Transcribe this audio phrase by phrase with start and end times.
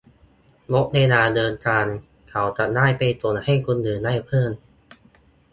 [0.73, 1.85] -ลดเวลาเดินทาง
[2.31, 4.51] เขาจะได้ไปส่งให้คนอื่นได้เพิ่ม